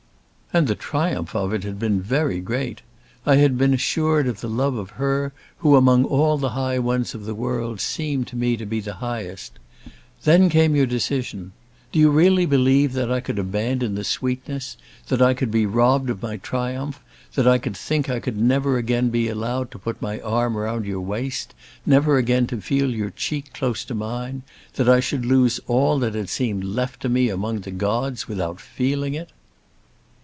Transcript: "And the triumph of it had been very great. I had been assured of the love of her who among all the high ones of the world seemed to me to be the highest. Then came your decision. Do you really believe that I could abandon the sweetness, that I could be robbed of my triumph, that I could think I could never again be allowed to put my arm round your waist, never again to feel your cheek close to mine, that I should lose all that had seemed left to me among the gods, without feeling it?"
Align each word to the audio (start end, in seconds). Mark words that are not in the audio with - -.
"And 0.53 0.67
the 0.67 0.75
triumph 0.75 1.33
of 1.33 1.53
it 1.53 1.63
had 1.63 1.79
been 1.79 2.01
very 2.01 2.41
great. 2.41 2.81
I 3.25 3.37
had 3.37 3.57
been 3.57 3.73
assured 3.73 4.27
of 4.27 4.41
the 4.41 4.49
love 4.49 4.75
of 4.75 4.89
her 4.99 5.31
who 5.59 5.77
among 5.77 6.03
all 6.03 6.37
the 6.37 6.49
high 6.49 6.77
ones 6.77 7.15
of 7.15 7.23
the 7.23 7.33
world 7.33 7.79
seemed 7.79 8.27
to 8.27 8.35
me 8.35 8.57
to 8.57 8.65
be 8.65 8.81
the 8.81 8.95
highest. 8.95 9.53
Then 10.25 10.49
came 10.49 10.75
your 10.75 10.87
decision. 10.87 11.53
Do 11.93 11.99
you 11.99 12.09
really 12.09 12.45
believe 12.45 12.91
that 12.91 13.09
I 13.09 13.21
could 13.21 13.39
abandon 13.39 13.95
the 13.95 14.03
sweetness, 14.03 14.75
that 15.07 15.21
I 15.21 15.33
could 15.33 15.51
be 15.51 15.65
robbed 15.65 16.09
of 16.09 16.21
my 16.21 16.35
triumph, 16.35 16.99
that 17.35 17.47
I 17.47 17.57
could 17.57 17.77
think 17.77 18.09
I 18.09 18.19
could 18.19 18.35
never 18.35 18.75
again 18.77 19.07
be 19.09 19.29
allowed 19.29 19.71
to 19.71 19.79
put 19.79 20.01
my 20.01 20.19
arm 20.19 20.57
round 20.57 20.85
your 20.85 20.99
waist, 20.99 21.55
never 21.85 22.17
again 22.17 22.45
to 22.47 22.59
feel 22.59 22.89
your 22.93 23.11
cheek 23.11 23.53
close 23.53 23.85
to 23.85 23.95
mine, 23.95 24.43
that 24.73 24.89
I 24.89 24.99
should 24.99 25.25
lose 25.25 25.61
all 25.67 25.97
that 25.99 26.13
had 26.13 26.27
seemed 26.27 26.65
left 26.65 26.99
to 27.03 27.07
me 27.07 27.29
among 27.29 27.61
the 27.61 27.71
gods, 27.71 28.27
without 28.27 28.59
feeling 28.59 29.13
it?" 29.13 29.29